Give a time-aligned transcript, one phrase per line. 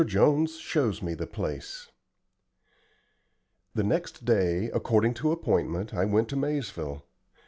[0.03, 1.91] JONES SHOWS ME THE PLACE
[3.75, 7.03] The next day, according to appointment, I went to Maizeville.